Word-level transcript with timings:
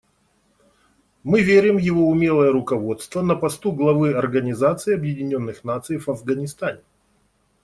Мы 1.21 1.43
верим 1.43 1.75
в 1.75 1.79
его 1.79 2.07
умелое 2.09 2.51
руководство 2.51 3.21
на 3.21 3.35
посту 3.35 3.71
главы 3.71 4.15
Организации 4.15 4.95
Объединенных 4.95 5.63
Наций 5.63 5.99
в 5.99 6.09
Афганистане. 6.09 6.81